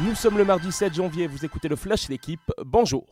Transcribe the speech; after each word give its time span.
Nous 0.00 0.16
sommes 0.16 0.38
le 0.38 0.44
mardi 0.44 0.72
7 0.72 0.92
janvier, 0.92 1.28
vous 1.28 1.44
écoutez 1.44 1.68
le 1.68 1.76
Flash 1.76 2.08
l'équipe, 2.08 2.40
bonjour. 2.66 3.06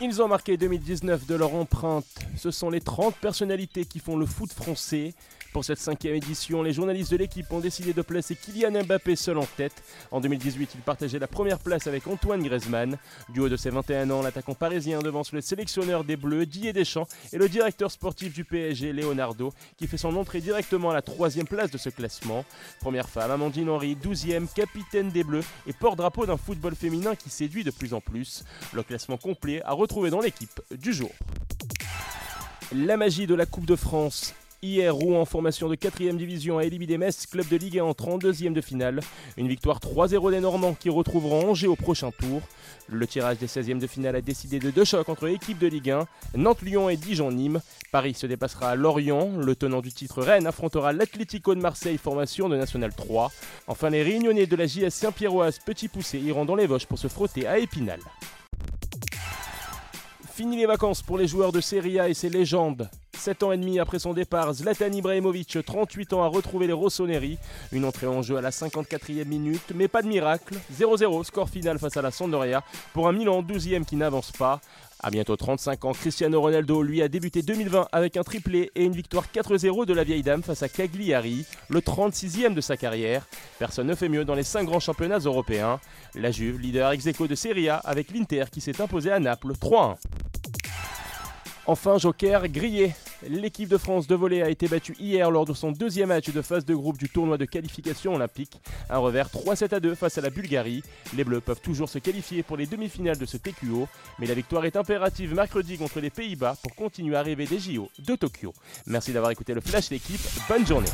Ils 0.00 0.22
ont 0.22 0.28
marqué 0.28 0.56
2019 0.56 1.26
de 1.26 1.34
leur 1.34 1.54
empreinte. 1.54 2.06
Ce 2.40 2.50
sont 2.50 2.70
les 2.70 2.80
30 2.80 3.16
personnalités 3.16 3.84
qui 3.84 3.98
font 3.98 4.16
le 4.16 4.24
foot 4.24 4.50
français. 4.50 5.12
Pour 5.52 5.62
cette 5.62 5.76
cinquième 5.76 6.14
édition, 6.14 6.62
les 6.62 6.72
journalistes 6.72 7.10
de 7.10 7.18
l'équipe 7.18 7.44
ont 7.52 7.60
décidé 7.60 7.92
de 7.92 8.00
placer 8.00 8.34
Kylian 8.34 8.82
Mbappé 8.82 9.14
seul 9.14 9.36
en 9.36 9.44
tête. 9.44 9.74
En 10.10 10.22
2018, 10.22 10.70
il 10.74 10.80
partageait 10.80 11.18
la 11.18 11.26
première 11.26 11.58
place 11.58 11.86
avec 11.86 12.06
Antoine 12.06 12.42
Griezmann. 12.42 12.96
Du 13.28 13.40
haut 13.40 13.50
de 13.50 13.58
ses 13.58 13.68
21 13.68 14.08
ans, 14.08 14.22
l'attaquant 14.22 14.54
parisien 14.54 15.00
devance 15.00 15.32
le 15.32 15.42
sélectionneur 15.42 16.02
des 16.02 16.16
Bleus, 16.16 16.46
Didier 16.46 16.72
Deschamps, 16.72 17.06
et 17.30 17.36
le 17.36 17.46
directeur 17.46 17.90
sportif 17.90 18.32
du 18.32 18.44
PSG, 18.44 18.94
Leonardo, 18.94 19.52
qui 19.76 19.86
fait 19.86 19.98
son 19.98 20.16
entrée 20.16 20.40
directement 20.40 20.88
à 20.88 20.94
la 20.94 21.02
troisième 21.02 21.46
place 21.46 21.70
de 21.70 21.76
ce 21.76 21.90
classement. 21.90 22.46
Première 22.80 23.10
femme, 23.10 23.32
Amandine 23.32 23.68
Henry, 23.68 23.96
12e, 23.96 24.50
capitaine 24.50 25.10
des 25.10 25.24
Bleus 25.24 25.44
et 25.66 25.74
porte-drapeau 25.74 26.24
d'un 26.24 26.38
football 26.38 26.74
féminin 26.74 27.14
qui 27.16 27.28
séduit 27.28 27.64
de 27.64 27.70
plus 27.70 27.92
en 27.92 28.00
plus. 28.00 28.44
Le 28.72 28.82
classement 28.82 29.18
complet 29.18 29.60
à 29.62 29.72
retrouver 29.72 30.08
dans 30.08 30.22
l'équipe 30.22 30.58
du 30.70 30.94
jour. 30.94 31.10
La 32.72 32.96
magie 32.96 33.26
de 33.26 33.34
la 33.34 33.46
Coupe 33.46 33.66
de 33.66 33.74
France. 33.74 34.32
Hier, 34.62 34.94
Rouen 34.94 35.20
en 35.20 35.24
formation 35.24 35.68
de 35.68 35.74
4ème 35.74 36.16
division 36.16 36.58
a 36.58 36.64
éliminé 36.64 36.98
Metz, 36.98 37.26
club 37.26 37.48
de 37.48 37.56
Ligue 37.56 37.80
1 37.80 37.84
en 37.84 37.90
32e 37.90 38.52
de 38.52 38.60
finale. 38.60 39.00
Une 39.36 39.48
victoire 39.48 39.80
3-0 39.80 40.30
des 40.30 40.38
Normands 40.38 40.76
qui 40.78 40.88
retrouveront 40.88 41.50
Angers 41.50 41.66
au 41.66 41.74
prochain 41.74 42.12
tour. 42.12 42.42
Le 42.88 43.04
tirage 43.08 43.38
des 43.38 43.48
16e 43.48 43.80
de 43.80 43.88
finale 43.88 44.14
a 44.14 44.20
décidé 44.20 44.60
de 44.60 44.70
deux 44.70 44.84
chocs 44.84 45.08
entre 45.08 45.26
équipes 45.26 45.58
de 45.58 45.66
Ligue 45.66 45.90
1, 45.90 46.06
Nantes-Lyon 46.36 46.88
et 46.88 46.96
Dijon-Nîmes. 46.96 47.60
Paris 47.90 48.14
se 48.14 48.28
dépassera 48.28 48.70
à 48.70 48.74
Lorient. 48.76 49.30
Le 49.36 49.56
tenant 49.56 49.80
du 49.80 49.92
titre 49.92 50.22
Rennes 50.22 50.46
affrontera 50.46 50.92
l'Atlético 50.92 51.56
de 51.56 51.60
Marseille, 51.60 51.98
formation 51.98 52.48
de 52.48 52.56
National 52.56 52.94
3. 52.94 53.32
Enfin, 53.66 53.90
les 53.90 54.04
réunionnais 54.04 54.46
de 54.46 54.54
la 54.54 54.68
JS 54.68 54.90
Saint-Pierroise 54.90 55.58
Petit 55.58 55.88
Poussé 55.88 56.20
iront 56.20 56.44
dans 56.44 56.54
les 56.54 56.68
Vosges 56.68 56.86
pour 56.86 57.00
se 57.00 57.08
frotter 57.08 57.48
à 57.48 57.58
Épinal. 57.58 57.98
Fini 60.40 60.56
les 60.56 60.64
vacances 60.64 61.02
pour 61.02 61.18
les 61.18 61.28
joueurs 61.28 61.52
de 61.52 61.60
Serie 61.60 62.00
A 62.00 62.08
et 62.08 62.14
ses 62.14 62.30
légendes. 62.30 62.88
7 63.12 63.42
ans 63.42 63.52
et 63.52 63.58
demi 63.58 63.78
après 63.78 63.98
son 63.98 64.14
départ, 64.14 64.54
Zlatan 64.54 64.90
Ibrahimovic, 64.90 65.58
38 65.62 66.14
ans, 66.14 66.22
a 66.22 66.28
retrouvé 66.28 66.66
les 66.66 66.72
Rossoneri. 66.72 67.36
Une 67.72 67.84
entrée 67.84 68.06
en 68.06 68.22
jeu 68.22 68.38
à 68.38 68.40
la 68.40 68.48
54e 68.48 69.26
minute, 69.26 69.74
mais 69.74 69.86
pas 69.86 70.00
de 70.00 70.08
miracle. 70.08 70.54
0-0, 70.74 71.24
score 71.24 71.50
final 71.50 71.78
face 71.78 71.98
à 71.98 72.00
la 72.00 72.10
Sampdoria 72.10 72.64
pour 72.94 73.06
un 73.06 73.12
Milan 73.12 73.42
12e 73.42 73.84
qui 73.84 73.96
n'avance 73.96 74.32
pas. 74.32 74.62
À 75.02 75.10
bientôt 75.10 75.36
35 75.36 75.84
ans, 75.84 75.92
Cristiano 75.92 76.40
Ronaldo, 76.40 76.82
lui, 76.82 77.02
a 77.02 77.08
débuté 77.08 77.42
2020 77.42 77.88
avec 77.92 78.16
un 78.16 78.22
triplé 78.22 78.70
et 78.74 78.84
une 78.84 78.92
victoire 78.92 79.26
4-0 79.26 79.84
de 79.84 79.92
la 79.92 80.04
vieille 80.04 80.22
dame 80.22 80.42
face 80.42 80.62
à 80.62 80.70
Cagliari, 80.70 81.44
le 81.68 81.80
36e 81.80 82.54
de 82.54 82.62
sa 82.62 82.78
carrière. 82.78 83.26
Personne 83.58 83.88
ne 83.88 83.94
fait 83.94 84.08
mieux 84.08 84.24
dans 84.24 84.34
les 84.34 84.42
5 84.42 84.64
grands 84.64 84.80
championnats 84.80 85.18
européens. 85.18 85.80
La 86.14 86.30
Juve, 86.30 86.58
leader 86.58 86.92
ex 86.92 87.04
de 87.04 87.34
Serie 87.34 87.68
A, 87.68 87.76
avec 87.76 88.10
l'Inter 88.10 88.44
qui 88.50 88.62
s'est 88.62 88.80
imposé 88.80 89.12
à 89.12 89.20
Naples 89.20 89.52
3-1. 89.52 89.96
Enfin, 91.72 91.98
Joker 91.98 92.48
grillé. 92.48 92.96
L'équipe 93.28 93.68
de 93.68 93.78
France 93.78 94.08
de 94.08 94.16
volley 94.16 94.42
a 94.42 94.50
été 94.50 94.66
battue 94.66 94.96
hier 94.98 95.30
lors 95.30 95.44
de 95.44 95.54
son 95.54 95.70
deuxième 95.70 96.08
match 96.08 96.28
de 96.28 96.42
phase 96.42 96.64
de 96.64 96.74
groupe 96.74 96.98
du 96.98 97.08
tournoi 97.08 97.38
de 97.38 97.44
qualification 97.44 98.16
olympique. 98.16 98.60
Un 98.88 98.98
revers 98.98 99.28
3-7 99.28 99.76
à 99.76 99.78
2 99.78 99.94
face 99.94 100.18
à 100.18 100.20
la 100.20 100.30
Bulgarie. 100.30 100.82
Les 101.14 101.22
Bleus 101.22 101.40
peuvent 101.40 101.60
toujours 101.60 101.88
se 101.88 102.00
qualifier 102.00 102.42
pour 102.42 102.56
les 102.56 102.66
demi-finales 102.66 103.18
de 103.18 103.24
ce 103.24 103.36
TQO, 103.36 103.86
mais 104.18 104.26
la 104.26 104.34
victoire 104.34 104.64
est 104.64 104.74
impérative 104.74 105.32
mercredi 105.32 105.78
contre 105.78 106.00
les 106.00 106.10
Pays-Bas 106.10 106.56
pour 106.60 106.74
continuer 106.74 107.14
à 107.14 107.22
rêver 107.22 107.46
des 107.46 107.60
JO 107.60 107.88
de 108.00 108.16
Tokyo. 108.16 108.52
Merci 108.86 109.12
d'avoir 109.12 109.30
écouté 109.30 109.54
le 109.54 109.60
Flash 109.60 109.90
l'équipe. 109.90 110.20
Bonne 110.48 110.66
journée. 110.66 110.90